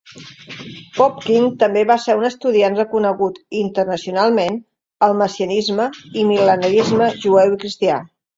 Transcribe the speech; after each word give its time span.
Popkin 0.93 1.43
també 1.63 1.83
va 1.91 1.97
ser 2.05 2.15
un 2.19 2.25
estudiant 2.29 2.77
reconegut 2.79 3.37
internacionalment 3.59 4.57
al 5.09 5.15
messianisme 5.21 5.87
i 6.23 6.25
mil·lenarisme 6.33 7.11
jueu 7.29 7.55
i 7.61 7.63
cristià. 7.67 8.01